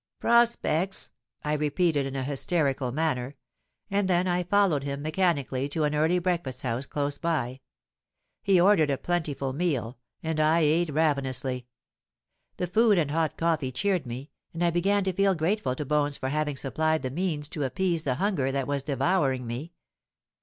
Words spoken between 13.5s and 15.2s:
cheered me; and I began to